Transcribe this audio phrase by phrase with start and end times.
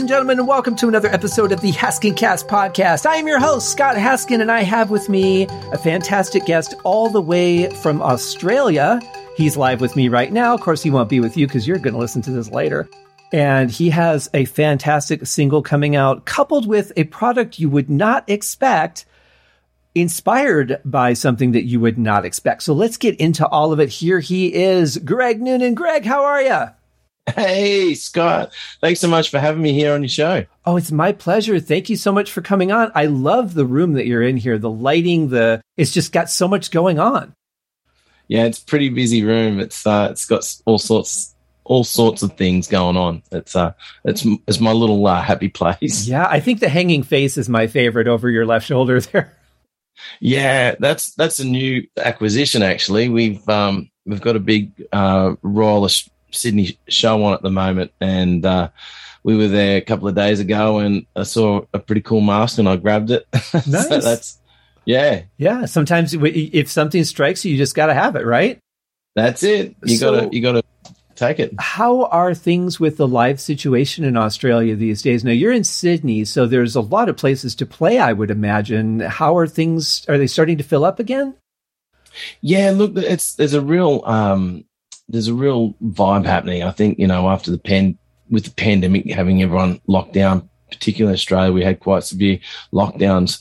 [0.00, 3.04] ladies and gentlemen, and welcome to another episode of the Haskin Cast podcast.
[3.04, 7.10] I am your host, Scott Haskin, and I have with me a fantastic guest all
[7.10, 8.98] the way from Australia.
[9.36, 10.54] He's live with me right now.
[10.54, 12.88] Of course, he won't be with you because you're going to listen to this later.
[13.30, 18.24] And he has a fantastic single coming out, coupled with a product you would not
[18.26, 19.04] expect,
[19.94, 22.62] inspired by something that you would not expect.
[22.62, 23.90] So let's get into all of it.
[23.90, 25.74] Here he is, Greg Nunan.
[25.74, 26.70] Greg, how are you?
[27.34, 28.52] Hey, Scott.
[28.80, 30.46] Thanks so much for having me here on your show.
[30.64, 31.60] Oh, it's my pleasure.
[31.60, 32.92] Thank you so much for coming on.
[32.94, 34.58] I love the room that you're in here.
[34.58, 37.34] The lighting, the it's just got so much going on.
[38.28, 39.58] Yeah, it's a pretty busy room.
[39.58, 41.34] It's uh it's got all sorts
[41.64, 43.22] all sorts of things going on.
[43.32, 43.72] It's uh
[44.04, 46.06] it's it's my little uh, happy place.
[46.06, 49.36] Yeah, I think the hanging face is my favorite over your left shoulder there.
[50.20, 53.08] Yeah, that's that's a new acquisition actually.
[53.08, 55.88] We've um we've got a big uh Royal
[56.32, 58.70] Sydney show on at the moment, and uh,
[59.22, 62.58] we were there a couple of days ago, and I saw a pretty cool mask,
[62.58, 63.26] and I grabbed it.
[63.52, 63.88] Nice.
[63.88, 64.38] so that's
[64.84, 65.66] yeah, yeah.
[65.66, 68.58] Sometimes if something strikes you, you just got to have it, right?
[69.14, 69.76] That's it.
[69.84, 70.62] You so, gotta you gotta
[71.14, 71.52] take it.
[71.58, 75.24] How are things with the live situation in Australia these days?
[75.24, 77.98] Now you're in Sydney, so there's a lot of places to play.
[77.98, 79.00] I would imagine.
[79.00, 80.04] How are things?
[80.08, 81.34] Are they starting to fill up again?
[82.40, 84.64] Yeah, look, it's there's a real um,
[85.10, 86.62] there's a real vibe happening.
[86.62, 87.98] I think you know after the pen
[88.30, 92.38] with the pandemic having everyone locked down, particularly Australia, we had quite severe
[92.72, 93.40] lockdowns.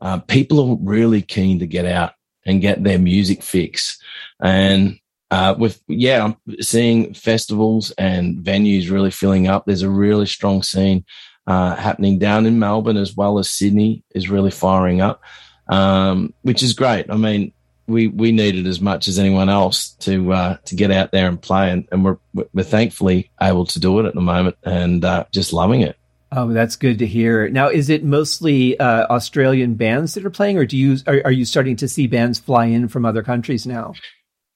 [0.00, 2.14] Uh, people are really keen to get out
[2.46, 3.98] and get their music fix,
[4.40, 4.98] and
[5.30, 9.64] uh, with yeah, I'm seeing festivals and venues really filling up.
[9.66, 11.04] There's a really strong scene
[11.46, 15.20] uh, happening down in Melbourne as well as Sydney is really firing up,
[15.68, 17.06] um, which is great.
[17.10, 17.52] I mean,
[17.90, 21.28] we we need it as much as anyone else to uh, to get out there
[21.28, 25.04] and play, and, and we're we're thankfully able to do it at the moment, and
[25.04, 25.96] uh, just loving it.
[26.32, 27.48] Oh, that's good to hear.
[27.48, 31.32] Now, is it mostly uh, Australian bands that are playing, or do you are, are
[31.32, 33.94] you starting to see bands fly in from other countries now?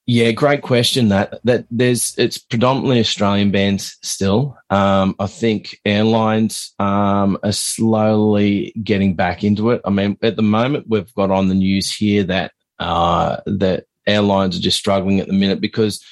[0.07, 1.09] Yeah, great question.
[1.09, 4.57] That that there's it's predominantly Australian bands still.
[4.69, 9.81] Um, I think airlines um, are slowly getting back into it.
[9.85, 14.57] I mean, at the moment, we've got on the news here that uh, that airlines
[14.57, 16.05] are just struggling at the minute because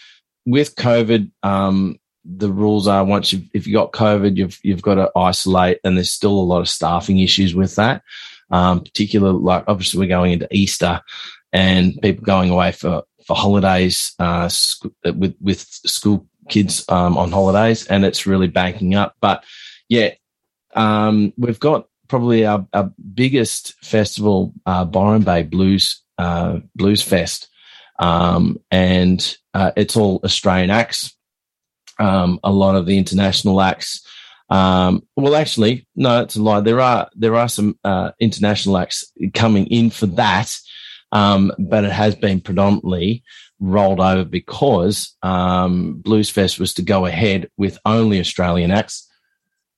[0.47, 4.95] with COVID, um, the rules are once you've, if you got COVID, you've you've got
[4.95, 8.03] to isolate, and there's still a lot of staffing issues with that.
[8.51, 11.01] Um, particularly, like obviously we're going into Easter,
[11.53, 17.33] and people going away for for holidays uh, sc- with with school kids um, on
[17.33, 19.17] holidays, and it's really banking up.
[19.21, 19.45] But
[19.89, 20.11] yeah,
[20.75, 27.49] um, we've got probably our, our biggest festival, uh, Byron Bay Blues uh, Blues Fest,
[27.99, 31.17] um, and uh, it's all Australian acts.
[31.99, 34.07] Um, a lot of the international acts.
[34.51, 36.61] Um, well, actually, no, it's a lie.
[36.61, 40.55] There are there are some uh, international acts coming in for that,
[41.11, 43.23] um, but it has been predominantly
[43.61, 49.09] rolled over because um, Blues Fest was to go ahead with only Australian acts.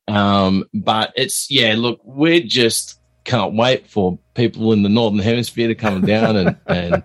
[0.09, 5.69] Um, but it's yeah, look, we're just can't wait for people in the northern hemisphere
[5.69, 7.03] to come down and, and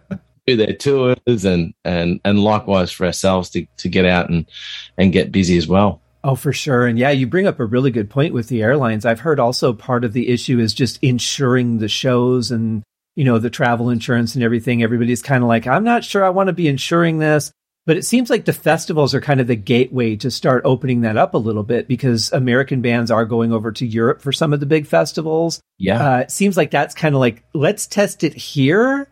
[0.48, 4.50] do their tours and and and likewise for ourselves to to get out and
[4.98, 6.02] and get busy as well.
[6.24, 6.86] Oh, for sure.
[6.86, 9.06] And yeah, you bring up a really good point with the airlines.
[9.06, 12.84] I've heard also part of the issue is just insuring the shows and,
[13.16, 14.84] you know, the travel insurance and everything.
[14.84, 17.54] Everybody's kind of like, I'm not sure I want to be insuring this.
[17.90, 21.18] But it seems like the festivals are kind of the gateway to start opening that
[21.18, 24.60] up a little bit because American bands are going over to Europe for some of
[24.60, 25.60] the big festivals.
[25.80, 26.00] Yeah.
[26.00, 29.10] Uh, it seems like that's kind of like, let's test it here.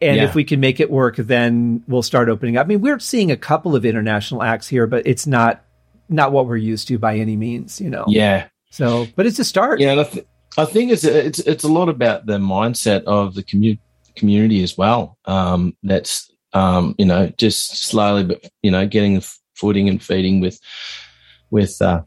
[0.00, 0.24] And yeah.
[0.24, 2.66] if we can make it work, then we'll start opening up.
[2.66, 5.64] I mean, we're seeing a couple of international acts here, but it's not
[6.08, 8.04] not what we're used to by any means, you know.
[8.06, 8.46] Yeah.
[8.70, 9.80] So, but it's a start.
[9.80, 10.26] Yeah, I, th-
[10.56, 13.82] I, think it's it's it's a lot about the mindset of the community
[14.14, 15.18] community as well.
[15.24, 20.40] Um, that's um, you know, just slowly, but you know, getting the footing and feeding
[20.40, 20.58] with,
[21.50, 22.02] with, uh,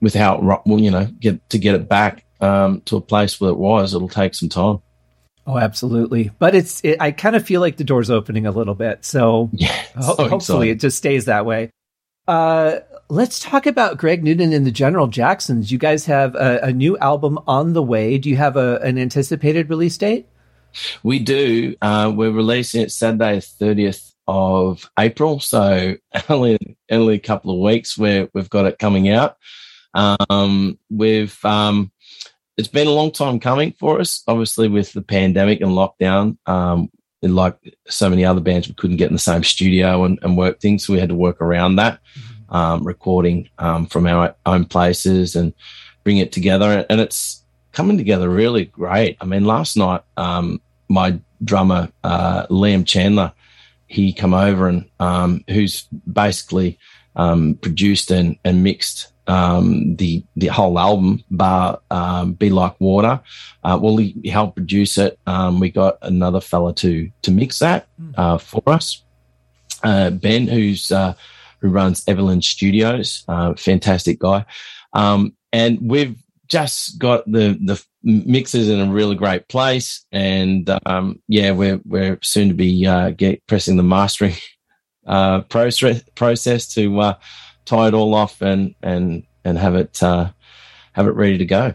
[0.00, 3.40] with how it, well, you know, get to get it back um, to a place
[3.40, 3.94] where it was.
[3.94, 4.78] It'll take some time.
[5.46, 6.30] Oh, absolutely.
[6.38, 9.04] But it's, it, I kind of feel like the door's opening a little bit.
[9.04, 11.70] So, yeah, ho- so hopefully it just stays that way.
[12.28, 15.72] Uh, let's talk about Greg Nunan and the General Jacksons.
[15.72, 18.18] You guys have a, a new album on the way.
[18.18, 20.28] Do you have a, an anticipated release date?
[21.02, 21.74] We do.
[21.80, 25.40] Uh, we're releasing it Saturday, 30th of April.
[25.40, 25.96] So
[26.28, 29.36] only, only a couple of weeks where we've got it coming out.
[29.94, 31.90] Um, we've, um,
[32.56, 36.36] it's been a long time coming for us, obviously with the pandemic and lockdown.
[36.46, 36.90] Um,
[37.22, 40.38] and like so many other bands, we couldn't get in the same studio and, and
[40.38, 40.86] work things.
[40.86, 42.00] So we had to work around that.
[42.50, 42.56] Mm-hmm.
[42.56, 45.54] um, recording um, from our own places and
[46.04, 46.84] bring it together.
[46.90, 47.39] And it's
[47.72, 49.16] coming together really great.
[49.20, 53.32] I mean, last night, um, my drummer, uh, Liam Chandler,
[53.86, 55.82] he come over and um, who's
[56.12, 56.78] basically
[57.16, 63.20] um, produced and, and mixed um, the the whole album, bar um, "Be Like Water."
[63.62, 65.18] Uh, well, he helped produce it.
[65.26, 68.10] Um, we got another fella to to mix that hmm.
[68.16, 69.02] uh, for us.
[69.82, 71.14] Uh, ben, who's uh,
[71.60, 74.44] who runs Evelyn Studios, uh, fantastic guy,
[74.92, 76.16] um, and we've
[76.50, 82.18] just got the the mixes in a really great place, and um, yeah, we're we're
[82.22, 84.34] soon to be uh, get pressing the mastering
[85.48, 87.14] process process to
[87.64, 90.30] tie it all off and and and have it uh,
[90.92, 91.74] have it ready to go.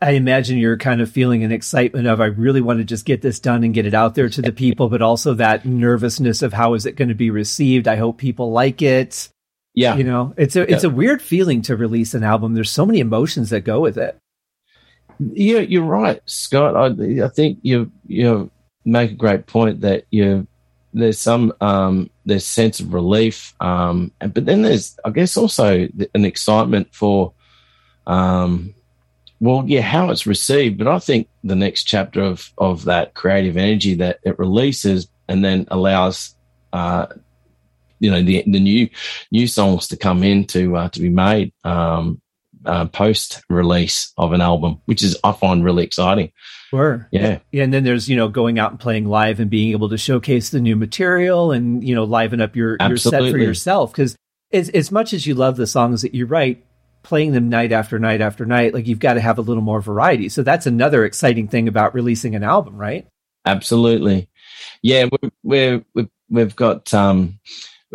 [0.00, 3.22] I imagine you're kind of feeling an excitement of I really want to just get
[3.22, 6.52] this done and get it out there to the people, but also that nervousness of
[6.52, 7.88] how is it going to be received?
[7.88, 9.30] I hope people like it.
[9.76, 10.90] Yeah, you know, it's a it's yeah.
[10.90, 12.54] a weird feeling to release an album.
[12.54, 14.18] There's so many emotions that go with it.
[15.20, 16.74] Yeah, you're right, Scott.
[16.74, 18.50] I, I think you you
[18.86, 20.46] make a great point that you
[20.94, 26.24] there's some um, there's sense of relief, um, but then there's I guess also an
[26.24, 27.34] excitement for,
[28.06, 28.74] um,
[29.40, 30.78] well, yeah, how it's received.
[30.78, 35.44] But I think the next chapter of of that creative energy that it releases and
[35.44, 36.34] then allows,
[36.72, 37.08] uh,
[37.98, 38.88] you know, the the new
[39.30, 42.20] new songs to come in to uh, to be made um,
[42.64, 46.32] uh, post release of an album, which is I find really exciting.
[46.70, 47.08] Sure.
[47.12, 47.38] Yeah.
[47.52, 50.50] And then there's, you know, going out and playing live and being able to showcase
[50.50, 53.92] the new material and, you know, liven up your, your set for yourself.
[53.92, 54.16] Because
[54.52, 56.66] as, as much as you love the songs that you write,
[57.04, 59.80] playing them night after night after night, like you've got to have a little more
[59.80, 60.28] variety.
[60.28, 63.06] So that's another exciting thing about releasing an album, right?
[63.46, 64.28] Absolutely.
[64.82, 65.04] Yeah.
[65.04, 67.38] We're, we're, we've, we've got, um,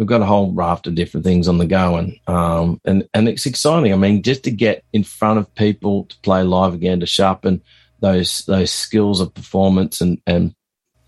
[0.02, 3.30] we've got a whole raft of different things on the go and um and and
[3.30, 7.00] it's exciting i mean just to get in front of people to play live again
[7.00, 7.62] to sharpen
[8.02, 10.54] those those skills of performance and and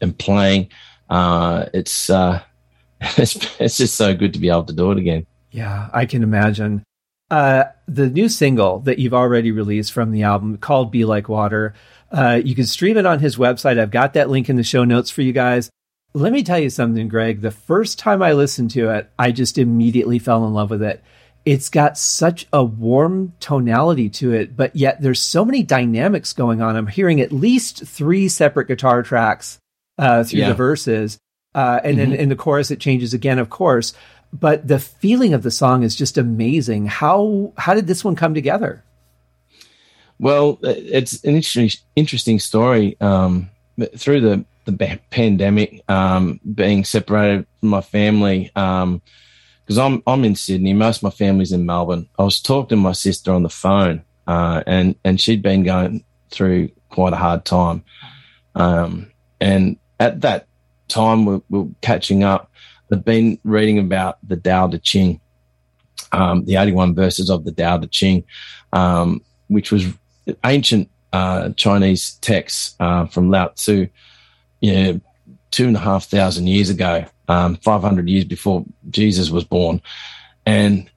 [0.04, 0.70] and playing.
[1.10, 2.42] Uh, it's uh,
[3.02, 5.26] it's it's just so good to be able to do it again.
[5.52, 6.84] Yeah, I can imagine.
[7.30, 11.74] Uh, the new single that you've already released from the album called "Be Like Water."
[12.12, 13.80] Uh, you can stream it on his website.
[13.80, 15.72] I've got that link in the show notes for you guys.
[16.14, 17.42] Let me tell you something, Greg.
[17.42, 21.04] The first time I listened to it, I just immediately fell in love with it
[21.46, 26.62] it's got such a warm tonality to it, but yet there's so many dynamics going
[26.62, 26.76] on.
[26.76, 29.60] I'm hearing at least three separate guitar tracks
[29.98, 30.50] uh, through yeah.
[30.50, 31.18] the verses,
[31.54, 32.12] uh, and mm-hmm.
[32.12, 33.94] then in the chorus it changes again, of course.
[34.32, 36.88] But the feeling of the song is just amazing.
[36.88, 38.84] How how did this one come together?
[40.20, 42.98] Well, it's an interesting interesting story.
[43.02, 43.50] Um,
[43.98, 48.52] through the the pandemic, um, being separated from my family.
[48.56, 49.02] Um,
[49.64, 50.74] because I'm I'm in Sydney.
[50.74, 52.10] Most of my family's in Melbourne.
[52.20, 56.04] I was talking to my sister on the phone, uh, and and she'd been going
[56.32, 57.84] through quite a hard time.
[58.56, 60.48] Um, and at that
[60.88, 62.52] time, we, we were catching up.
[62.92, 65.20] I'd been reading about the Tao Te Ching,
[66.12, 68.24] um, the 81 verses of the Tao Te Ching,
[68.72, 69.86] um, which was
[70.46, 73.88] ancient uh, Chinese texts uh, from Lao Tzu,
[74.64, 75.02] you know,
[75.52, 79.82] two and a half thousand years ago um, 500 years before Jesus was born.
[80.46, 80.90] And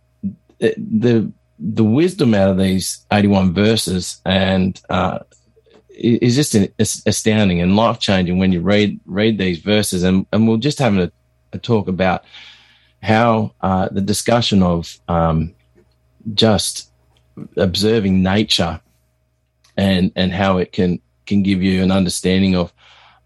[0.60, 5.20] the the wisdom out of these 81 verses and uh,
[5.90, 10.04] is just astounding and life changing when you read read these verses.
[10.04, 11.10] And, and we're just having a,
[11.52, 12.24] a talk about
[13.02, 15.54] how uh, the discussion of um,
[16.34, 16.92] just
[17.56, 18.80] observing nature
[19.76, 22.72] and and how it can can give you an understanding of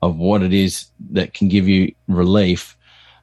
[0.03, 2.77] of what it is that can give you relief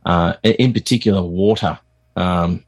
[0.08, 1.78] uh, in particular water,
[2.16, 2.64] um,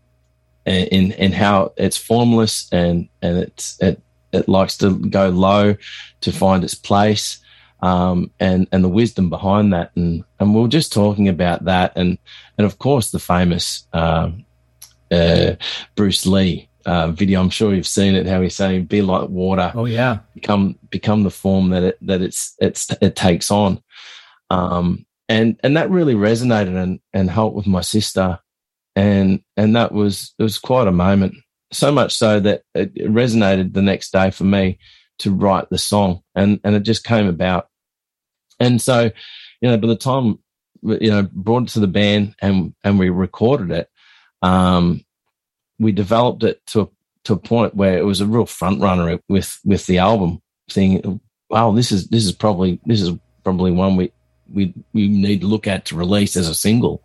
[0.65, 4.01] in in how it's formless and and it's it
[4.33, 5.75] it likes to go low
[6.21, 7.39] to find its place,
[7.81, 11.93] um, and and the wisdom behind that, and and we are just talking about that,
[11.95, 12.17] and
[12.57, 14.29] and of course the famous uh,
[15.11, 15.55] uh,
[15.95, 16.67] Bruce Lee.
[16.85, 17.41] Uh, video.
[17.41, 18.25] I'm sure you've seen it.
[18.25, 22.21] How he's saying, "Be like water." Oh yeah, become become the form that it that
[22.21, 23.83] it's it's it takes on.
[24.49, 28.39] Um, and and that really resonated and and helped with my sister.
[28.95, 31.35] And and that was it was quite a moment.
[31.71, 34.79] So much so that it, resonated the next day for me
[35.19, 36.21] to write the song.
[36.35, 37.67] And and it just came about.
[38.59, 39.11] And so
[39.61, 40.39] you know by the time
[40.83, 43.89] you know brought it to the band and and we recorded it
[44.41, 45.03] um
[45.77, 46.87] we developed it to a
[47.25, 51.19] to a point where it was a real front runner with with the album saying
[51.49, 53.11] wow this is this is probably this is
[53.43, 54.11] probably one we
[54.53, 57.03] we we need to look at to release as a single,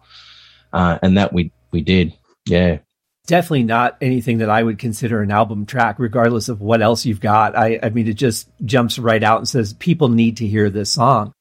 [0.73, 2.15] uh, and that we we did.
[2.47, 2.79] Yeah.
[3.27, 7.21] definitely not anything that I would consider an album track, regardless of what else you've
[7.21, 7.57] got.
[7.57, 10.93] I, I mean, it just jumps right out and says people need to hear this
[10.93, 11.33] song.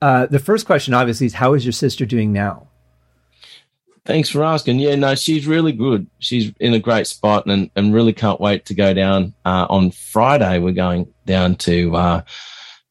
[0.00, 2.68] Uh, the first question, obviously, is how is your sister doing now?
[4.04, 4.80] Thanks for asking.
[4.80, 6.08] Yeah, no, she's really good.
[6.18, 9.34] She's in a great spot and, and really can't wait to go down.
[9.44, 12.22] Uh, on Friday, we're going down to uh,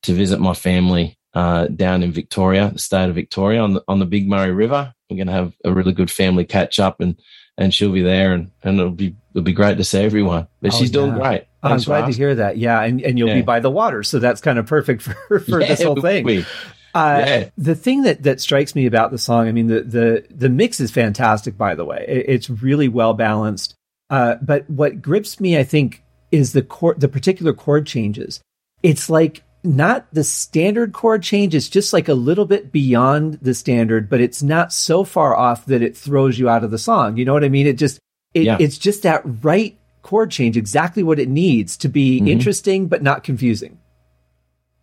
[0.03, 3.99] to visit my family uh, down in Victoria, the state of Victoria, on the on
[3.99, 4.93] the Big Murray River.
[5.09, 7.19] We're going to have a really good family catch up, and
[7.57, 10.47] and she'll be there, and, and it'll be it'll be great to see everyone.
[10.61, 10.93] But oh, she's yeah.
[10.93, 11.47] doing great.
[11.63, 12.57] Thanks I'm glad to hear that.
[12.57, 13.35] Yeah, and and you'll yeah.
[13.35, 16.45] be by the water, so that's kind of perfect for for yeah, this whole thing.
[16.93, 17.49] Uh, yeah.
[17.57, 20.81] The thing that, that strikes me about the song, I mean, the, the, the mix
[20.81, 22.03] is fantastic, by the way.
[22.05, 23.75] It, it's really well balanced.
[24.09, 28.41] Uh, but what grips me, I think, is the chord, the particular chord changes.
[28.83, 31.53] It's like not the standard chord change.
[31.53, 35.65] It's just like a little bit beyond the standard, but it's not so far off
[35.67, 37.17] that it throws you out of the song.
[37.17, 37.67] You know what I mean?
[37.67, 37.99] It just,
[38.33, 38.57] it, yeah.
[38.59, 42.27] it's just that right chord change, exactly what it needs to be mm-hmm.
[42.27, 43.77] interesting, but not confusing.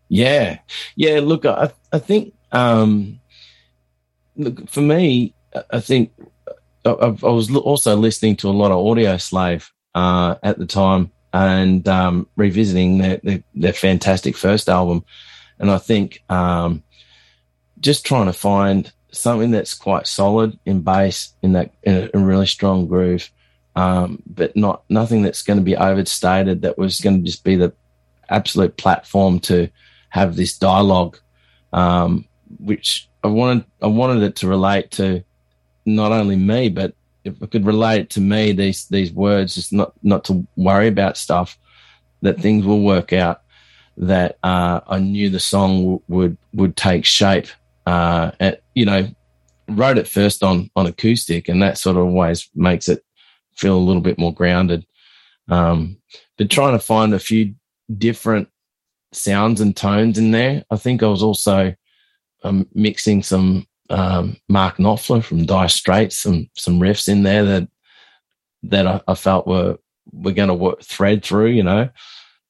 [0.08, 0.58] Yeah,
[0.96, 1.20] yeah.
[1.20, 3.20] Look, I I think um,
[4.36, 5.34] look for me,
[5.70, 6.12] I think
[6.84, 11.86] I, I, was also listening to a lot of Audioslave uh, at the time and
[11.88, 15.04] um, revisiting their, their, their fantastic first album,
[15.58, 16.82] and I think um,
[17.80, 22.46] just trying to find something that's quite solid in bass in that in a, really
[22.46, 23.30] strong groove.
[23.76, 26.62] Um, but not nothing that's going to be overstated.
[26.62, 27.72] That was going to just be the
[28.28, 29.68] absolute platform to
[30.08, 31.18] have this dialogue,
[31.72, 32.24] um,
[32.58, 33.64] which I wanted.
[33.80, 35.22] I wanted it to relate to
[35.86, 36.94] not only me, but
[37.24, 40.88] if I could relate it to me, these these words, just not not to worry
[40.88, 41.58] about stuff,
[42.22, 43.42] that things will work out.
[43.96, 47.48] That uh, I knew the song w- would would take shape.
[47.86, 49.08] Uh, and, you know,
[49.68, 53.04] wrote it first on on acoustic, and that sort of always makes it
[53.56, 54.86] feel a little bit more grounded.
[55.48, 55.96] Um,
[56.36, 57.54] but trying to find a few
[57.96, 58.48] different
[59.12, 60.64] sounds and tones in there.
[60.70, 61.74] I think I was also
[62.44, 67.68] um, mixing some um, Mark Knopfler from Dire Straits, some some riffs in there that
[68.64, 69.78] that I, I felt were
[70.12, 71.90] were going to work thread through, you know,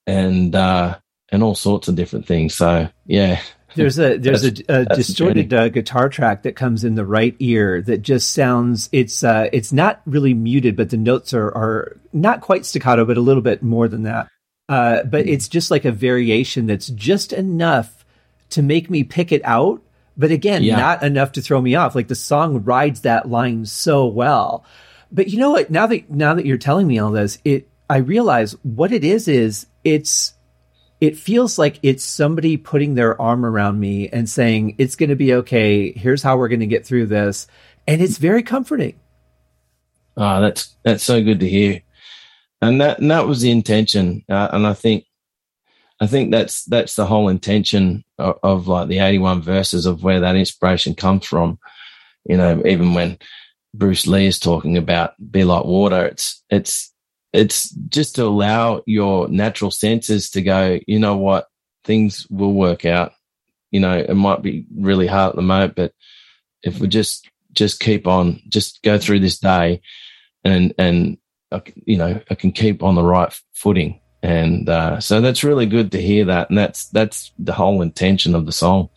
[0.06, 0.98] and uh,
[1.30, 2.54] and all sorts of different things.
[2.54, 3.40] So yeah.
[3.74, 7.82] There's a there's a, a distorted uh, guitar track that comes in the right ear
[7.82, 12.40] that just sounds it's uh, it's not really muted, but the notes are are not
[12.40, 14.28] quite staccato, but a little bit more than that.
[14.68, 15.28] Uh, but mm.
[15.28, 18.04] it's just like a variation that's just enough
[18.50, 19.82] to make me pick it out.
[20.18, 20.76] But again, yeah.
[20.76, 21.94] not enough to throw me off.
[21.94, 24.64] Like the song rides that line so well.
[25.10, 25.70] But you know what?
[25.70, 29.28] Now that now that you're telling me all this, it I realize what it is
[29.28, 30.34] is it's
[31.00, 35.16] it feels like it's somebody putting their arm around me and saying it's going to
[35.16, 35.92] be okay.
[35.92, 37.46] Here's how we're going to get through this,
[37.86, 38.98] and it's very comforting.
[40.16, 41.82] Oh, that's that's so good to hear
[42.60, 45.04] and that and that was the intention uh, and i think
[46.00, 50.36] i think that's that's the whole intention of, like the 81 verses of where that
[50.36, 51.58] inspiration comes from.
[52.24, 53.18] You know even when
[53.74, 56.92] bruce lee is talking about be like water it's it's
[57.32, 61.46] it's just to allow your natural senses to go you know what?
[61.84, 63.12] Things will work out.
[63.70, 65.92] You know it might be really hard at the moment but
[66.62, 69.80] if we just just keep on just go through this day
[70.44, 71.18] and and
[71.50, 74.00] uh, you know, I can keep on the right footing.
[74.22, 76.48] And uh, so that's really good to hear that.
[76.48, 78.88] And that's that's the whole intention of the song.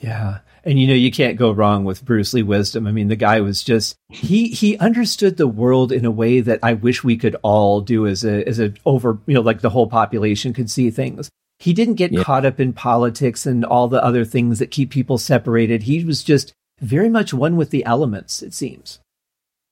[0.00, 0.38] Yeah.
[0.64, 2.86] And you know, you can't go wrong with Bruce Lee wisdom.
[2.86, 6.60] I mean, the guy was just he he understood the world in a way that
[6.62, 9.70] I wish we could all do as a as a over, you know, like the
[9.70, 11.30] whole population could see things.
[11.58, 12.22] He didn't get yeah.
[12.22, 15.84] caught up in politics and all the other things that keep people separated.
[15.84, 19.00] He was just very much one with the elements, it seems.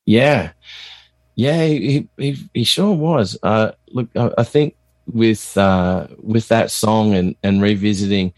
[0.07, 0.53] Yeah.
[1.35, 3.39] Yeah, he he, he sure was.
[3.43, 8.33] Uh, look, I, I, think with uh, with that song and and revisiting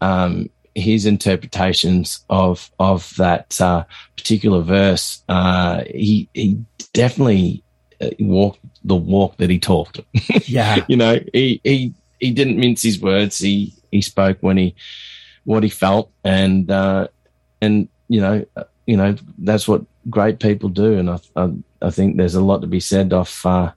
[0.00, 3.84] um, his interpretations of of that uh,
[4.16, 6.58] particular verse, uh, he he
[6.92, 7.62] definitely
[8.00, 10.00] uh, walked the walk that he talked.
[10.46, 13.38] Yeah, you know, he he he didn't mince his words.
[13.38, 14.74] He he spoke when he
[15.44, 17.08] what he felt, and uh,
[17.60, 18.44] and you know
[18.86, 22.60] you know that's what great people do, and I, I I think there's a lot
[22.60, 23.70] to be said of uh,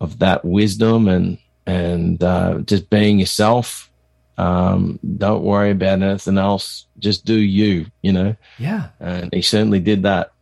[0.00, 3.90] of that wisdom and and uh, just being yourself.
[4.36, 6.86] Um, don't worry about anything else.
[6.98, 7.86] Just do you.
[8.02, 8.36] You know.
[8.58, 8.88] Yeah.
[9.00, 10.32] And he certainly did that.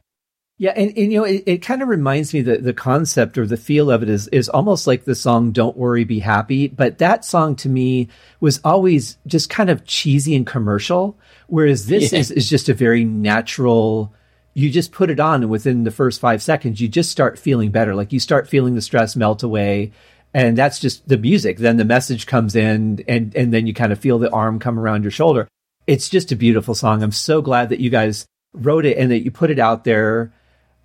[0.58, 3.46] Yeah, and, and you know, it, it kind of reminds me that the concept or
[3.46, 6.98] the feel of it is is almost like the song "Don't Worry, Be Happy." But
[6.98, 12.20] that song to me was always just kind of cheesy and commercial, whereas this yeah.
[12.20, 14.14] is is just a very natural
[14.54, 17.70] you just put it on and within the first five seconds you just start feeling
[17.70, 19.90] better like you start feeling the stress melt away
[20.34, 21.58] and that's just the music.
[21.58, 24.78] Then the message comes in and and then you kind of feel the arm come
[24.78, 25.48] around your shoulder.
[25.86, 27.02] It's just a beautiful song.
[27.02, 30.32] I'm so glad that you guys wrote it and that you put it out there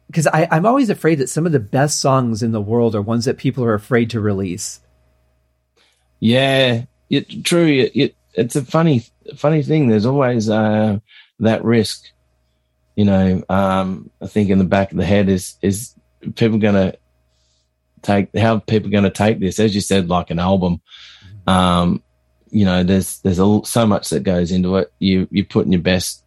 [0.07, 3.25] because i'm always afraid that some of the best songs in the world are ones
[3.25, 4.79] that people are afraid to release.
[6.19, 7.67] Yeah it, true.
[7.67, 9.03] It, it, it's a funny
[9.35, 9.87] funny thing.
[9.87, 10.99] There's always uh,
[11.39, 12.05] that risk.
[12.95, 15.93] You know, um, I think in the back of the head is is
[16.35, 16.97] people going to
[18.07, 19.59] take how people going to take this?
[19.59, 20.81] As you said, like an album.
[21.45, 22.03] Um,
[22.49, 24.91] you know, there's there's a, so much that goes into it.
[24.99, 26.23] You you're putting your best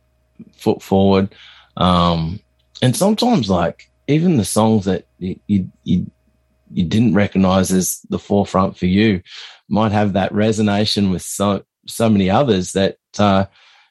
[0.56, 1.34] foot forward,
[1.76, 2.40] um,
[2.82, 6.10] and sometimes like even the songs that you, you you
[6.72, 9.22] you didn't recognize as the forefront for you
[9.68, 13.46] might have that resonation with so so many others that uh,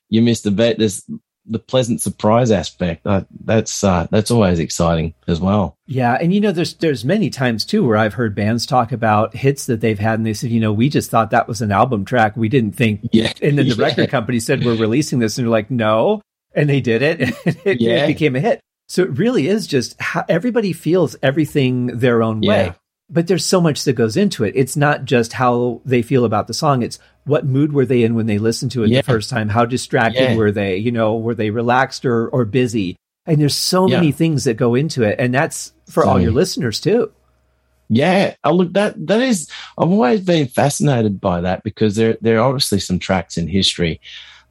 [0.10, 0.78] you missed a bet.
[0.78, 1.04] There's
[1.50, 3.06] the pleasant surprise aspect.
[3.06, 5.76] Uh, that's uh, that's always exciting as well.
[5.88, 9.36] Yeah, and you know, there's there's many times too where I've heard bands talk about
[9.36, 11.72] hits that they've had, and they said, you know, we just thought that was an
[11.72, 12.38] album track.
[12.38, 13.02] We didn't think.
[13.12, 13.34] Yeah.
[13.42, 13.86] And then the yeah.
[13.86, 16.22] record company said we're releasing this, and they're like, no,
[16.54, 18.04] and they did it, and it, Yeah.
[18.06, 18.62] it became a hit.
[18.88, 22.74] So it really is just how everybody feels everything their own way.
[23.12, 24.54] But there's so much that goes into it.
[24.56, 26.84] It's not just how they feel about the song.
[26.84, 27.00] It's
[27.30, 29.02] what mood were they in when they listened to it Yeah.
[29.02, 29.50] the first time?
[29.50, 30.36] How distracted Yeah.
[30.36, 30.78] were they?
[30.78, 32.96] You know, were they relaxed or, or busy?
[33.26, 33.98] And there's so Yeah.
[33.98, 35.18] many things that go into it.
[35.20, 36.36] And that's for all your mm.
[36.36, 37.12] listeners too.
[37.90, 39.50] Yeah, oh, look that that is.
[39.76, 44.00] I've always been fascinated by that because there there are obviously some tracks in history,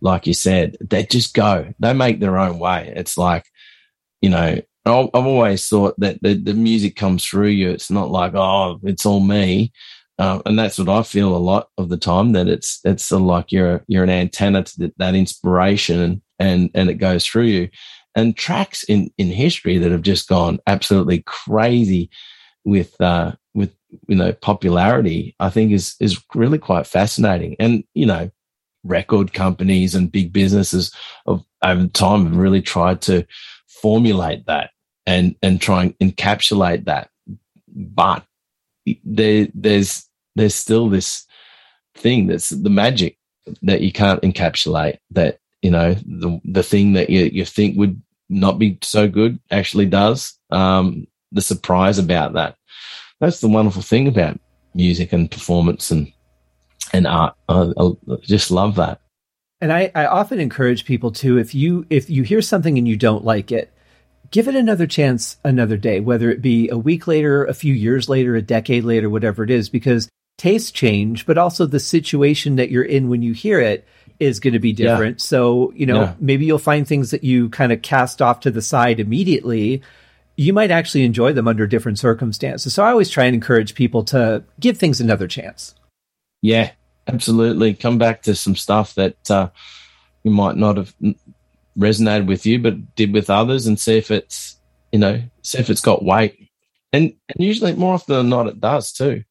[0.01, 1.73] like you said, they just go.
[1.79, 2.93] They make their own way.
[2.97, 3.45] It's like,
[4.21, 7.71] you know, I've I've always thought that the the music comes through you.
[7.71, 9.73] It's not like oh, it's all me.
[10.19, 12.33] Um, and that's what I feel a lot of the time.
[12.33, 16.91] That it's it's like you're you're an antenna to that, that inspiration, and and and
[16.91, 17.69] it goes through you.
[18.15, 22.11] And tracks in in history that have just gone absolutely crazy
[22.65, 23.73] with uh, with
[24.09, 27.55] you know popularity, I think is is really quite fascinating.
[27.61, 28.31] And you know,
[28.85, 30.93] record companies and big businesses
[31.27, 33.25] of over time have really tried to
[33.69, 34.71] formulate that
[35.07, 37.11] and and try and encapsulate that.
[37.69, 38.25] But
[39.05, 40.08] there there's
[40.39, 41.27] there's still this
[41.95, 43.19] thing that's the magic
[43.63, 44.99] that you can't encapsulate.
[45.11, 49.39] That you know the the thing that you you think would not be so good
[49.51, 50.39] actually does.
[50.51, 52.57] Um, the surprise about that.
[53.21, 54.39] That's the wonderful thing about
[54.75, 56.13] music and performance and
[56.93, 57.35] and art.
[57.49, 57.91] I, I
[58.23, 59.01] just love that.
[59.61, 62.97] And I, I often encourage people to if you if you hear something and you
[62.97, 63.73] don't like it,
[64.31, 68.09] give it another chance another day, whether it be a week later, a few years
[68.09, 72.71] later, a decade later, whatever it is, because tastes change, but also the situation that
[72.71, 73.87] you're in when you hear it
[74.19, 74.93] is going to be Yeah.
[74.93, 75.21] different.
[75.21, 76.15] So, you know, Yeah.
[76.21, 79.83] maybe you'll find things that you kind of cast off to the side immediately.
[80.37, 82.73] You might actually enjoy them under different circumstances.
[82.73, 85.75] So I always try and encourage people to give things another chance.
[86.41, 86.71] Yeah,
[87.09, 87.75] absolutely.
[87.75, 89.51] Come back to some stuff that uh,
[90.23, 90.95] you might not have
[91.77, 94.57] resonated with you, but did with others, and see if it's
[94.93, 96.49] you know see if it's got weight.
[96.93, 99.25] And, and usually, more often than not, it does too.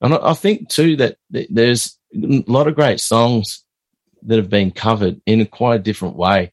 [0.00, 3.64] And I, think too that there's a lot of great songs
[4.22, 6.52] that have been covered in a quite a different way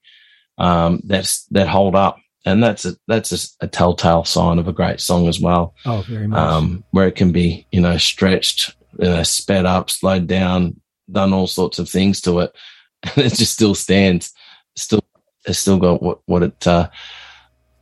[0.58, 3.32] um, that's that hold up, and that's a that's
[3.62, 6.40] a, a telltale sign of a great song as well Oh, very much.
[6.40, 10.80] um, where it can be, you know, stretched, you know, sped up, slowed down,
[11.12, 12.56] done all sorts of things to it,
[13.04, 14.34] and it just still stands.
[14.76, 15.04] Still,
[15.46, 16.90] it's still got what what it uh,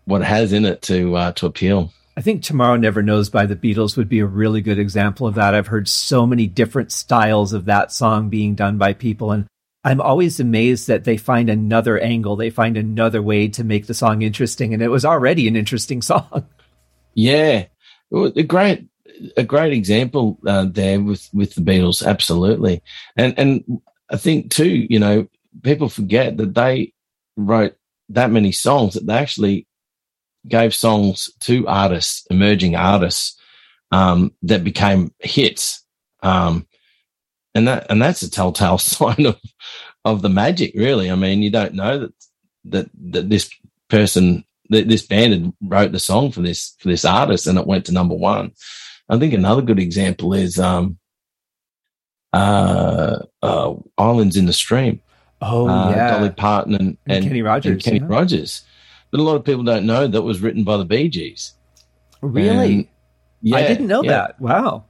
[0.06, 1.92] what it has in it to uh, to appeal.
[2.18, 5.36] I think Tomorrow Never Knows by the Beatles would be a really good example of
[5.36, 5.54] that.
[5.54, 9.48] I've heard so many different styles of that song being done by people, and
[9.84, 13.94] I'm always amazed that they find another angle, they find another way to make the
[13.94, 16.48] song interesting, and it was already an interesting song.
[17.14, 17.66] Yeah,
[18.14, 18.88] a great
[19.38, 22.82] a great example uh, there with with the Beatles, absolutely,
[23.18, 25.28] and and I think too, you know,
[25.64, 26.94] people forget that they
[27.36, 27.76] wrote
[28.10, 29.68] that many songs that they actually
[30.48, 33.40] gave songs to artists, emerging artists,
[33.92, 35.84] um, that became hits,
[36.24, 36.68] um,
[37.54, 39.40] and that and that's a telltale sign of
[40.04, 41.10] of the magic, really.
[41.10, 42.14] I mean, you don't know that
[42.66, 43.50] that that this
[43.90, 47.68] person th- this band had wrote the song for this for this artist and it
[47.68, 48.52] went to number one.
[49.10, 50.98] I think another good example is um
[52.34, 55.02] uh, uh Islands in the Stream.
[55.42, 58.06] Oh uh, yeah, Dolly Parton and, And Kenny Rogers, and Kenny yeah.
[58.08, 58.64] Rogers.
[59.16, 61.54] But a lot of people don't know that was written by the Bee Gees.
[62.20, 62.74] really?
[62.74, 62.88] And-
[63.42, 64.42] Yeah, I didn't know yeah, that.
[64.42, 64.84] Wow.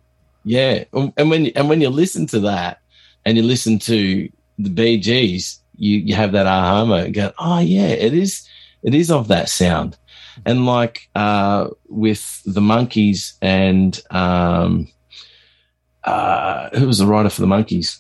[0.44, 2.80] Yeah, and when and when you listen to that
[3.24, 7.06] and you listen to the Bee Gees, you you have that aha moment.
[7.06, 8.48] and Go, oh yeah, it is.
[8.82, 9.96] it is of that sound.
[10.44, 14.88] And like uh, with the Monkees and um,
[16.04, 18.00] uh, who was the writer for the Monkees?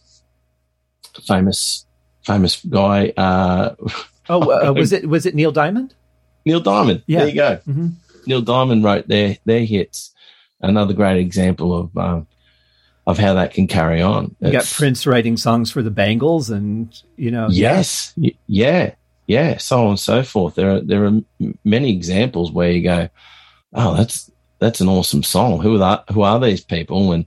[1.28, 1.86] Famous,
[2.26, 3.14] famous guy.
[3.16, 3.76] Uh,
[4.30, 5.94] oh, uh, was it was it Neil Diamond?
[6.46, 7.04] Neil Diamond.
[7.08, 7.20] Yeah.
[7.20, 7.60] There you go.
[7.68, 7.88] Mm-hmm.
[8.28, 10.12] Neil Diamond wrote their their hits.
[10.62, 12.28] Another great example of um,
[13.08, 14.36] of how that can carry on.
[14.40, 18.32] You got Prince writing songs for the Bangles, and you know, yes, yeah.
[18.48, 18.96] yeah,
[19.28, 20.56] yeah, so on and so forth.
[20.56, 21.20] There are there are
[21.64, 23.10] many examples where you go,
[23.74, 25.60] oh, that's that's an awesome song.
[25.62, 26.06] Who are that?
[26.12, 27.12] Who are these people?
[27.12, 27.26] And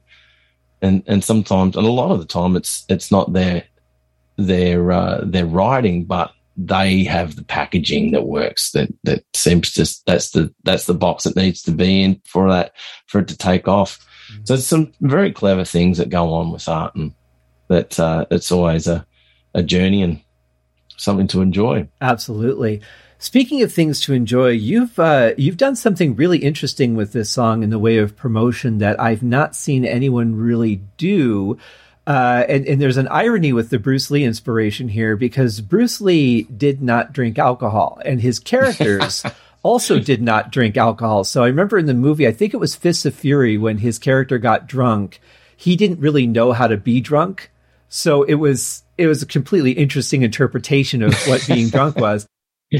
[0.83, 3.65] and and sometimes, and a lot of the time, it's it's not their
[4.37, 8.73] their uh, their writing, but they have the packaging that works.
[8.73, 12.51] That that seems to that's the that's the box that needs to be in for
[12.51, 12.73] that
[13.07, 13.99] for it to take off.
[14.33, 14.44] Mm-hmm.
[14.44, 17.14] So there's some very clever things that go on with art, and
[17.68, 19.07] that uh, it's always a
[19.55, 20.21] a journey and
[20.97, 21.88] something to enjoy.
[22.01, 22.83] Absolutely.
[23.21, 27.62] Speaking of things to enjoy, you've uh, you've done something really interesting with this song
[27.62, 31.59] in the way of promotion that I've not seen anyone really do.
[32.09, 36.44] Uh, and, and there's an irony with the Bruce Lee inspiration here because Bruce Lee
[36.44, 39.23] did not drink alcohol, and his characters
[39.62, 41.23] also did not drink alcohol.
[41.23, 43.99] So I remember in the movie, I think it was Fists of Fury, when his
[43.99, 45.21] character got drunk,
[45.55, 47.51] he didn't really know how to be drunk.
[47.90, 52.27] So it was it was a completely interesting interpretation of what being drunk was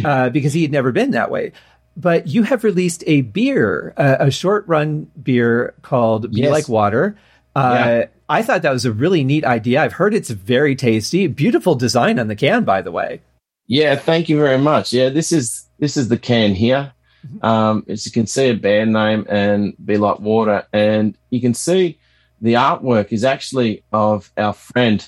[0.07, 1.53] uh, because he had never been that way.
[1.99, 6.51] But you have released a beer, uh, a short run beer called Be yes.
[6.51, 7.19] Like Water.
[7.59, 8.07] Uh, yeah.
[8.29, 9.83] I thought that was a really neat idea.
[9.83, 11.27] I've heard it's very tasty.
[11.27, 13.21] Beautiful design on the can, by the way.
[13.67, 14.93] Yeah, thank you very much.
[14.93, 16.93] Yeah, this is this is the can here.
[17.27, 17.45] Mm-hmm.
[17.45, 21.55] Um, as you can see, a band name and Be Like Water, and you can
[21.55, 21.99] see
[22.41, 25.07] the artwork is actually of our friend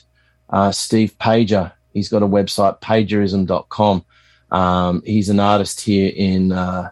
[0.49, 1.73] uh, Steve Pager.
[1.95, 4.05] He's got a website, pagerism.com.
[4.51, 6.91] Um, he's an artist here in uh,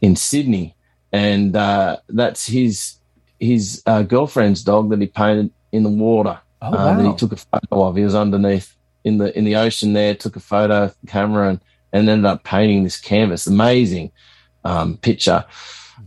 [0.00, 0.76] in Sydney,
[1.12, 2.96] and uh, that's his
[3.38, 6.38] his uh, girlfriend's dog that he painted in the water.
[6.62, 6.76] Oh, wow.
[6.76, 7.96] Uh, that he took a photo of.
[7.96, 10.14] He was underneath in the in the ocean there.
[10.14, 11.60] Took a photo, camera, and,
[11.92, 13.46] and ended up painting this canvas.
[13.46, 14.12] Amazing
[14.64, 15.44] um, picture.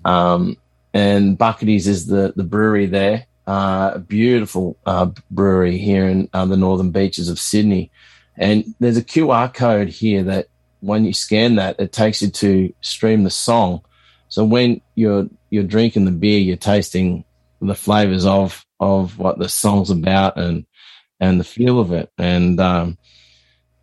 [0.06, 0.58] Um,
[0.94, 6.46] and Bucketty's is the the brewery there uh, a beautiful uh, brewery here in uh,
[6.46, 7.90] the northern beaches of Sydney.
[8.36, 10.48] And there's a QR code here that
[10.82, 13.82] when you scan that, it takes you to stream the song.
[14.30, 17.24] So when you're you're drinking the beer, you're tasting
[17.62, 20.66] the flavors of of what the song's about and
[21.20, 22.12] and the feel of it.
[22.18, 22.98] And um,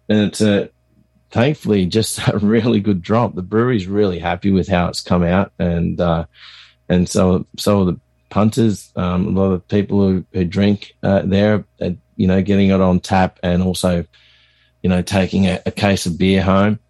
[0.09, 0.70] and it's a
[1.30, 3.35] thankfully just a really good drop.
[3.35, 6.26] The brewery's really happy with how it's come out, and uh,
[6.88, 8.00] and so so the
[8.35, 12.70] punters, um, a lot of people who, who drink uh, there, uh, you know, getting
[12.70, 14.04] it on tap and also,
[14.83, 16.80] you know, taking a, a, case of beer home.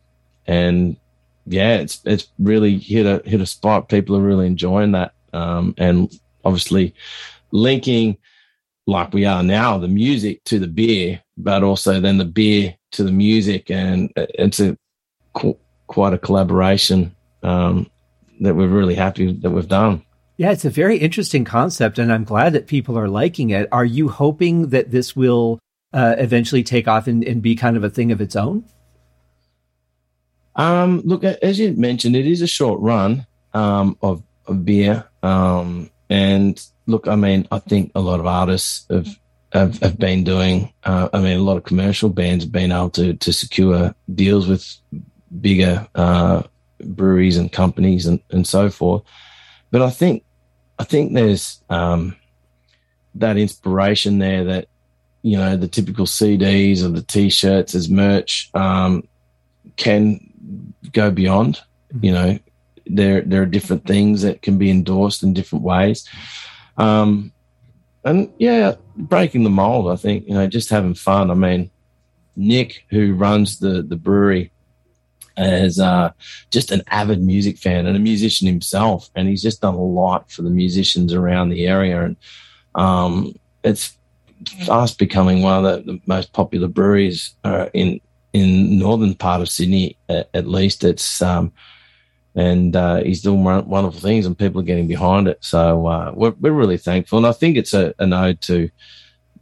[0.47, 0.97] And
[1.47, 3.89] yeah, it's it's really hit a hit a spot.
[3.89, 6.13] People are really enjoying that, um, and
[6.45, 6.95] obviously
[7.51, 8.19] linking
[8.87, 13.05] like we are now the music to the beer, but also then the beer to
[13.05, 14.77] the music, and it's a
[15.33, 17.91] qu- quite a collaboration um,
[18.41, 20.03] that we're really happy that we've done.
[20.37, 23.69] Yeah, it's a very interesting concept, and I'm glad that people are liking it.
[23.71, 25.61] Are you hoping that this will
[25.93, 28.65] uh, eventually take off and, and, be kind of a thing of its own?
[30.57, 35.91] Um, look, as you mentioned, it is a short run um, of, of, beer, um,
[36.09, 39.09] and look, I mean, I think a lot of artists have
[39.53, 40.73] have, have been doing.
[40.83, 44.47] Uh, I mean, a lot of commercial bands have been able to to secure deals
[44.47, 44.65] with
[45.41, 46.43] bigger uh,
[46.81, 49.03] breweries and companies and, and so forth.
[49.71, 50.25] But I think
[50.79, 52.17] I think there's um,
[53.15, 54.69] that inspiration there that
[55.23, 59.09] you know the typical CDs or the T-shirts as merch um,
[59.77, 60.34] can
[60.93, 61.61] go beyond.
[62.01, 62.39] You know,
[62.87, 66.09] there there are different things that can be endorsed in different ways.
[66.77, 67.33] Um,
[68.05, 69.91] and yeah, breaking the mold.
[69.91, 71.31] I think you know, just having fun.
[71.31, 71.71] I mean,
[72.37, 74.51] Nick, who runs the the brewery,
[75.37, 76.13] as uh,
[76.51, 80.31] just an avid music fan and a musician himself, and he's just done a lot
[80.31, 82.17] for the musicians around the area, and
[82.75, 83.97] um, it's
[84.67, 88.01] fast becoming one of the, the most popular breweries uh, in
[88.35, 90.85] in northern part of Sydney, at, at least.
[90.85, 91.53] It's um,
[92.35, 95.39] and uh, he's doing wonderful things, and people are getting behind it.
[95.41, 98.69] So uh, we're we're really thankful, and I think it's a, an ode to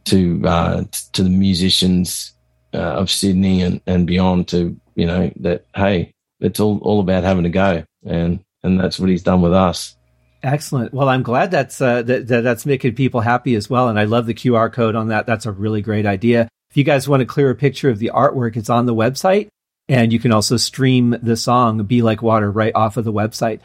[0.05, 2.33] to uh, to the musicians
[2.73, 7.23] uh, of Sydney and, and beyond to you know that hey, it's all all about
[7.23, 9.95] having a go, and and that's what he's done with us.
[10.43, 10.93] Excellent.
[10.93, 14.03] Well, I'm glad that's uh, that, that, that's making people happy as well, and I
[14.03, 15.25] love the QR code on that.
[15.25, 16.47] That's a really great idea.
[16.73, 19.49] If you guys want a clearer picture of the artwork, it's on the website
[19.89, 23.59] And you can also stream the song Be Like Water right off of the website.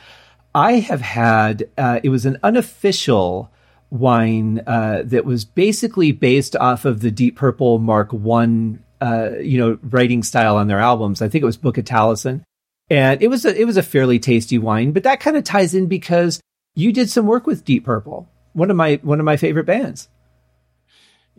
[0.54, 3.50] I have had, uh, it was an unofficial
[3.90, 9.58] wine uh, that was basically based off of the Deep Purple Mark One, uh, you
[9.58, 11.22] know, writing style on their albums.
[11.22, 12.42] I think it was Book of Taliesyn,
[12.90, 14.92] and it was a, it was a fairly tasty wine.
[14.92, 16.40] But that kind of ties in because
[16.74, 20.08] you did some work with Deep Purple, one of my one of my favorite bands.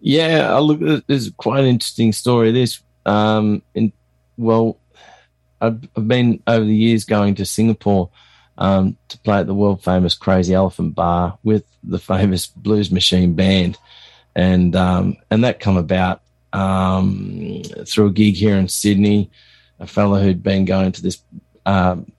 [0.02, 1.06] Yeah, I look.
[1.08, 2.52] There's quite an interesting story.
[2.52, 3.92] This, um, in
[4.38, 4.78] well,
[5.60, 8.10] I've, I've been over the years going to Singapore
[8.58, 13.34] um, to play at the world famous Crazy Elephant Bar with the famous Blues Machine
[13.34, 13.78] Band,
[14.36, 16.22] and um, and that come about
[16.54, 19.30] um, through a gig here in Sydney.
[19.82, 21.22] A fellow who'd been going to this
[21.66, 22.12] um,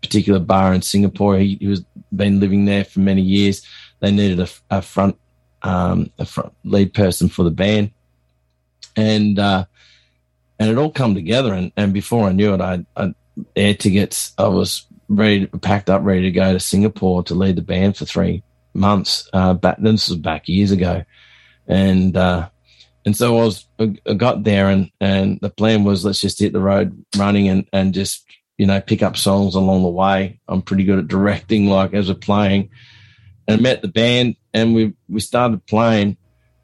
[0.00, 1.38] particular bar in Singapore.
[1.38, 3.66] He, he, was been living there for many years.
[3.98, 5.16] They needed a, a front
[5.62, 7.92] um, a front lead person for the band,
[8.96, 9.64] and uh,
[10.58, 11.54] and it all come together.
[11.54, 13.14] And, and before I knew it, I, I
[13.56, 14.32] air tickets.
[14.38, 18.04] I was ready, packed up, ready to go to Singapore to lead the band for
[18.04, 18.42] three
[18.74, 19.28] months.
[19.32, 21.04] Uh, back this was back years ago,
[21.66, 22.48] and uh,
[23.04, 26.52] and so I was I got there, and and the plan was let's just hit
[26.52, 28.26] the road running and and just
[28.58, 30.40] you know pick up songs along the way.
[30.48, 32.70] I'm pretty good at directing, like as we're playing,
[33.52, 36.16] and met the band, and we we started playing,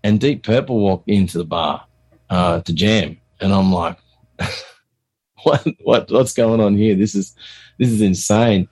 [0.02, 1.86] and Deep Purple walked into the bar
[2.30, 3.98] uh, to jam, and I'm like.
[5.46, 6.96] what what what's going on here?
[6.96, 7.34] This is
[7.78, 8.68] this is insane.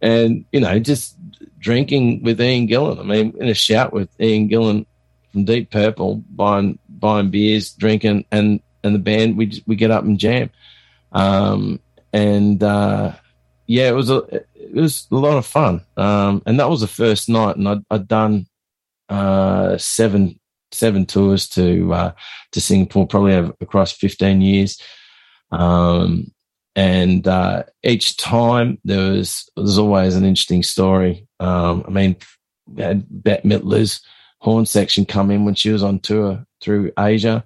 [0.00, 1.16] And you know, just
[1.58, 3.00] drinking with Ian Gillan.
[3.00, 4.86] I mean, in a shout with Ian Gillan
[5.32, 10.04] from Deep Purple, buying buying beers, drinking, and and the band we we get up
[10.04, 10.50] and jam.
[11.12, 11.80] Um,
[12.12, 13.12] and uh,
[13.72, 14.18] yeah, it was a
[14.54, 15.80] it was a lot of fun.
[15.96, 18.46] Um, and that was the first night, and I'd, I'd done
[19.08, 20.38] uh, seven
[20.72, 22.12] seven tours to uh,
[22.52, 23.32] to Singapore, probably
[23.62, 24.78] across fifteen years.
[25.52, 26.32] Um,
[26.76, 31.26] and uh, each time there was there's always an interesting story.
[31.40, 32.16] Um, I mean,
[32.66, 34.02] we had Bette Midler's
[34.40, 37.42] horn section come in when she was on tour through Asia.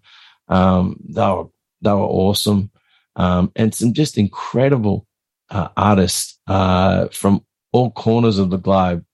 [0.49, 1.47] Um, they were
[1.83, 2.73] they were awesome,
[3.15, 5.07] um, and some just incredible
[5.51, 9.05] uh, artists uh, from all corners of the globe.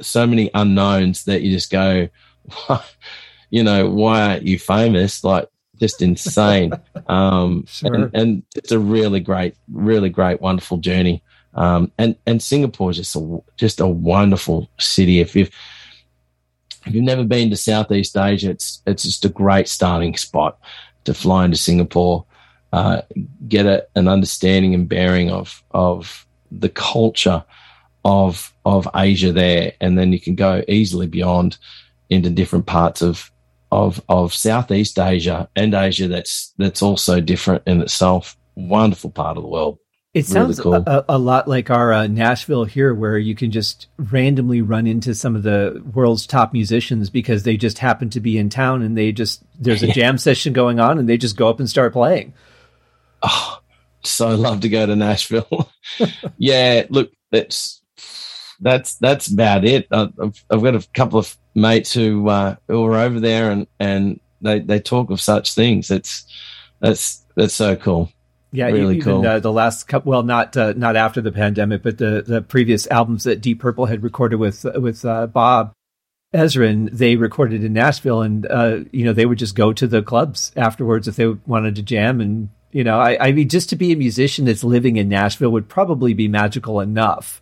[0.00, 2.08] So many unknowns that you just go,
[3.50, 5.24] you know, why aren't you famous?
[5.24, 6.72] Like just insane.
[7.06, 7.94] um, sure.
[7.94, 11.22] and, and, it's a really great, really great, wonderful journey.
[11.54, 15.20] Um, and and Singapore is just a just a wonderful city.
[15.20, 15.50] If you've
[16.86, 20.58] if you've never been to Southeast Asia, it's it's just a great starting spot
[21.04, 22.24] to fly into Singapore,
[22.72, 23.02] uh,
[23.46, 27.44] get a, an understanding and bearing of of the culture
[28.04, 31.58] of of Asia there, and then you can go easily beyond
[32.10, 33.30] into different parts of
[33.70, 38.36] of of Southeast Asia and Asia that's that's also different in itself.
[38.54, 39.78] Wonderful part of the world.
[40.14, 40.92] It sounds really cool.
[40.92, 45.14] a, a, lot like our uh, Nashville here, where you can just randomly run into
[45.14, 48.96] some of the world's top musicians because they just happen to be in town and
[48.96, 51.92] they just there's a jam session going on and they just go up and start
[51.92, 52.32] playing.
[53.22, 53.58] Oh,
[54.02, 55.70] so love to go to Nashville.
[56.38, 57.82] yeah, look, that's
[58.60, 59.86] that's that's about it.
[59.90, 60.12] I've,
[60.50, 64.60] I've got a couple of mates who uh, who are over there, and and they
[64.60, 65.90] they talk of such things.
[65.90, 66.26] It's
[66.80, 68.10] that's that's so cool.
[68.50, 69.26] Yeah, really even, cool.
[69.26, 72.86] Uh, the last couple, well, not uh, not after the pandemic, but the the previous
[72.86, 75.72] albums that Deep Purple had recorded with with uh, Bob
[76.34, 80.02] Ezrin, they recorded in Nashville, and uh, you know they would just go to the
[80.02, 82.20] clubs afterwards if they wanted to jam.
[82.20, 85.50] And you know, I, I mean, just to be a musician that's living in Nashville
[85.50, 87.40] would probably be magical enough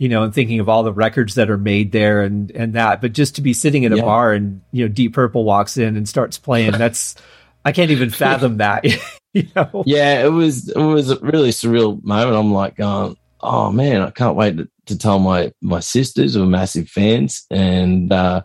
[0.00, 3.02] you know, and thinking of all the records that are made there and and that.
[3.02, 4.02] But just to be sitting in a yeah.
[4.02, 7.16] bar and you know, Deep Purple walks in and starts playing, that's
[7.66, 8.82] I can't even fathom that.
[9.34, 9.82] you know?
[9.84, 12.34] Yeah, it was it was a really surreal moment.
[12.34, 16.44] I'm like going, oh man, I can't wait to, to tell my my sisters who
[16.44, 18.42] are massive fans and uh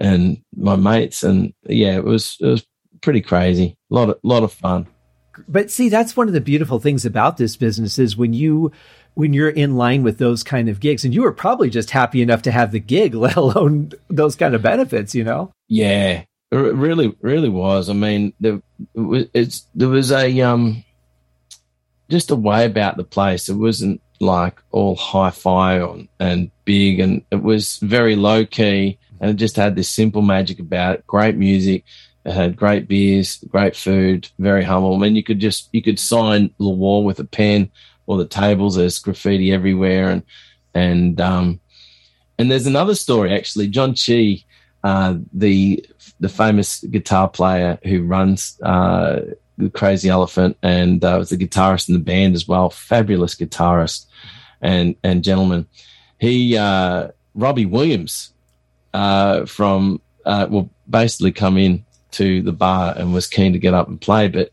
[0.00, 2.66] and my mates and yeah, it was it was
[3.00, 3.78] pretty crazy.
[3.90, 4.86] A lot of lot of fun.
[5.48, 8.72] But see, that's one of the beautiful things about this business is when you
[9.14, 12.22] when you're in line with those kind of gigs and you were probably just happy
[12.22, 15.52] enough to have the gig let alone those kind of benefits you know?
[15.68, 16.24] Yeah.
[16.52, 17.88] It really really was.
[17.88, 18.60] I mean there
[18.94, 20.84] it's there was a um
[22.08, 23.48] just a way about the place.
[23.48, 29.34] It wasn't like all hi-fi and big and it was very low key and it
[29.34, 31.06] just had this simple magic about it.
[31.06, 31.84] Great music
[32.24, 35.98] it had great beers great food very humble i mean you could just you could
[35.98, 37.70] sign the wall with a pen
[38.10, 38.74] or the tables.
[38.74, 40.24] There's graffiti everywhere, and
[40.74, 41.60] and um,
[42.38, 43.68] and there's another story actually.
[43.68, 44.44] John Chi,
[44.82, 45.86] uh, the
[46.18, 49.20] the famous guitar player who runs uh,
[49.58, 52.68] the Crazy Elephant, and uh, was the guitarist in the band as well.
[52.68, 54.06] Fabulous guitarist
[54.60, 55.68] and and gentleman.
[56.18, 58.32] He uh, Robbie Williams
[58.92, 63.74] uh, from uh, will basically come in to the bar and was keen to get
[63.74, 64.50] up and play, but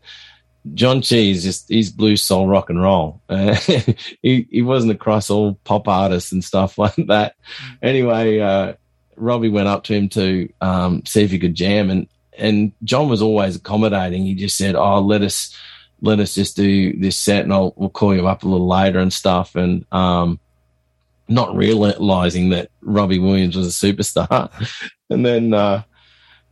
[0.74, 3.20] John Cheese just he's blues soul rock and roll.
[3.28, 3.54] Uh,
[4.22, 7.34] he he wasn't across all pop artists and stuff like that.
[7.82, 8.74] Anyway, uh,
[9.16, 13.08] Robbie went up to him to um, see if he could jam, and and John
[13.08, 14.24] was always accommodating.
[14.24, 15.56] He just said, "Oh, let us
[16.00, 18.98] let us just do this set, and I'll we'll call you up a little later
[18.98, 20.38] and stuff." And um,
[21.28, 24.50] not realizing that Robbie Williams was a superstar,
[25.10, 25.82] and then uh,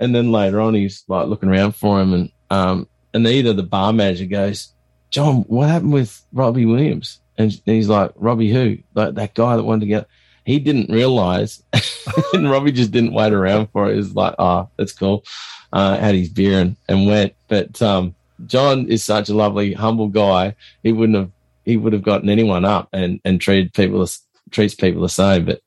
[0.00, 3.92] and then later on, he's like looking around for him, and um, Anita, the bar
[3.92, 4.72] manager, goes,
[5.11, 7.20] John, what happened with Robbie Williams?
[7.38, 8.78] And he's like, Robbie who?
[8.94, 10.06] Like that guy that wanted to get.
[10.44, 11.62] He didn't realize,
[12.32, 13.96] and Robbie just didn't wait around for it.
[13.96, 15.24] He's like, oh, that's cool.
[15.72, 17.35] Uh, had his beer and, and went.
[17.48, 18.14] But um,
[18.46, 20.54] John is such a lovely, humble guy.
[20.82, 21.30] He wouldn't have
[21.64, 24.06] he would have gotten anyone up and and treated people
[24.50, 25.46] treats people the same.
[25.46, 25.62] But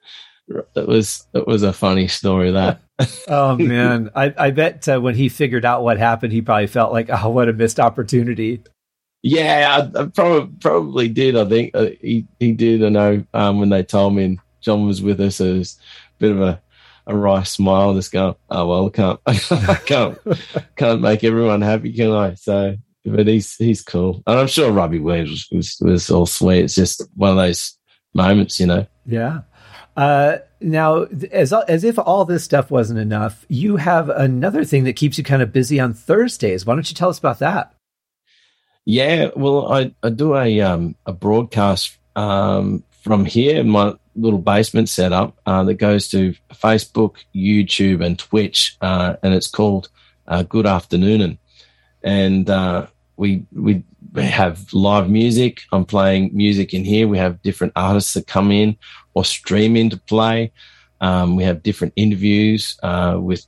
[0.75, 2.81] it was it was a funny story that.
[3.27, 6.91] Oh man, I, I bet uh, when he figured out what happened, he probably felt
[6.91, 8.63] like, oh, what a missed opportunity.
[9.21, 11.35] Yeah, I, I probably probably did.
[11.35, 12.83] I think uh, he he did.
[12.83, 15.77] I know um, when they told me and John was with us, it was
[16.17, 16.61] a bit of a
[17.07, 19.19] a wry smile, just going, oh well, I can't
[19.51, 20.17] I can't
[20.75, 22.35] can't make everyone happy, can I?
[22.35, 26.65] So, but he's he's cool, and I'm sure Robbie Williams was, was, was all sweet.
[26.65, 27.77] It's just one of those
[28.13, 28.85] moments, you know.
[29.05, 29.41] Yeah.
[29.99, 34.95] Uh, now, as as if all this stuff wasn't enough, you have another thing that
[34.95, 36.65] keeps you kind of busy on Thursdays.
[36.65, 37.75] Why don't you tell us about that?
[38.85, 44.39] Yeah, well, I, I do a um, a broadcast um, from here in my little
[44.39, 49.89] basement setup uh, that goes to Facebook, YouTube, and Twitch, uh, and it's called
[50.29, 51.37] uh, Good Afternooner,
[52.03, 52.87] and uh,
[53.19, 53.83] we we
[54.15, 55.61] have live music.
[55.73, 57.07] I'm playing music in here.
[57.07, 58.77] We have different artists that come in
[59.13, 60.53] or stream into play.
[61.01, 63.45] Um, we have different interviews uh, with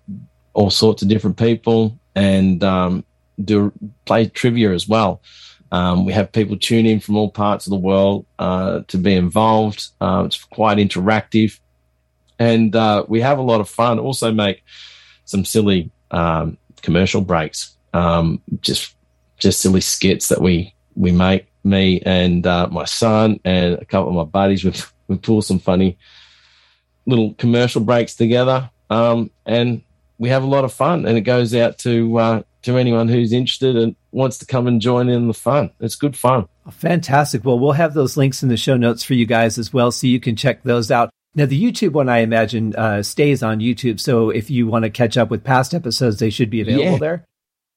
[0.53, 3.05] all sorts of different people and um,
[3.43, 3.71] do
[4.05, 5.21] play trivia as well.
[5.71, 9.15] Um, we have people tune in from all parts of the world uh, to be
[9.15, 9.87] involved.
[10.01, 11.59] Uh, it's quite interactive,
[12.37, 13.99] and uh, we have a lot of fun.
[13.99, 14.65] Also, make
[15.23, 18.95] some silly um, commercial breaks, um, just
[19.41, 21.47] just silly skits that we we make.
[21.63, 24.63] Me and uh, my son and a couple of my buddies.
[24.63, 24.73] We
[25.07, 25.99] we pull some funny
[27.05, 29.83] little commercial breaks together, um, and
[30.17, 31.05] we have a lot of fun.
[31.05, 34.81] And it goes out to uh, to anyone who's interested and wants to come and
[34.81, 35.69] join in the fun.
[35.79, 36.47] It's good fun.
[36.71, 37.45] fantastic.
[37.45, 40.07] Well, we'll have those links in the show notes for you guys as well, so
[40.07, 41.11] you can check those out.
[41.33, 43.99] Now, the YouTube one, I imagine, uh, stays on YouTube.
[43.99, 46.97] So if you want to catch up with past episodes, they should be available yeah.
[46.97, 47.25] there.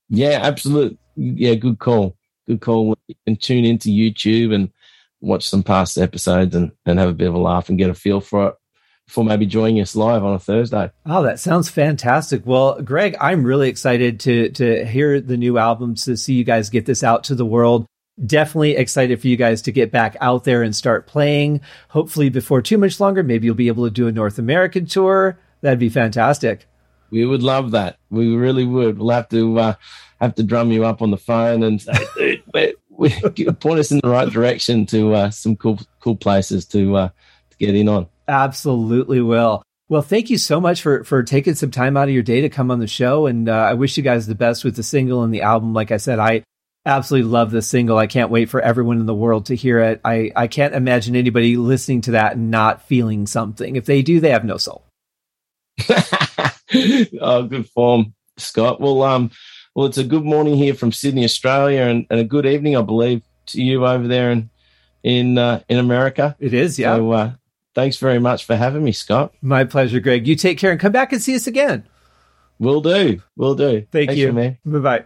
[0.08, 0.98] Yeah, absolutely.
[1.16, 2.16] Yeah, good call.
[2.46, 2.96] Good call.
[3.26, 4.70] And tune into YouTube and
[5.20, 7.94] watch some past episodes and, and have a bit of a laugh and get a
[7.94, 8.54] feel for it
[9.06, 10.90] before maybe joining us live on a Thursday.
[11.06, 12.42] Oh, that sounds fantastic.
[12.46, 16.70] Well, Greg, I'm really excited to to hear the new album, to see you guys
[16.70, 17.86] get this out to the world.
[18.24, 21.60] Definitely excited for you guys to get back out there and start playing.
[21.88, 25.38] Hopefully, before too much longer, maybe you'll be able to do a North American tour.
[25.62, 26.66] That'd be fantastic.
[27.10, 27.98] We would love that.
[28.10, 28.98] We really would.
[28.98, 29.74] We'll have to uh,
[30.20, 32.42] have to drum you up on the phone and say, dude,
[32.96, 33.10] we,
[33.60, 37.08] point us in the right direction to uh, some cool cool places to uh,
[37.50, 38.08] to get in on.
[38.28, 39.62] Absolutely will.
[39.88, 42.48] Well, thank you so much for for taking some time out of your day to
[42.48, 45.22] come on the show, and uh, I wish you guys the best with the single
[45.22, 45.74] and the album.
[45.74, 46.42] Like I said, I
[46.86, 47.98] absolutely love the single.
[47.98, 50.00] I can't wait for everyone in the world to hear it.
[50.04, 53.76] I I can't imagine anybody listening to that and not feeling something.
[53.76, 54.84] If they do, they have no soul.
[57.20, 58.80] oh, good form, Scott.
[58.80, 59.30] Well, um,
[59.74, 62.82] well, it's a good morning here from Sydney, Australia, and, and a good evening, I
[62.82, 64.50] believe, to you over there in
[65.02, 66.36] in uh, in America.
[66.38, 66.96] It is, yeah.
[66.96, 67.32] So, uh,
[67.74, 69.34] thanks very much for having me, Scott.
[69.42, 70.26] My pleasure, Greg.
[70.26, 71.86] You take care and come back and see us again.
[72.58, 73.20] Will do.
[73.36, 73.86] Will do.
[73.90, 74.58] Thank thanks you, man.
[74.64, 75.04] Bye bye.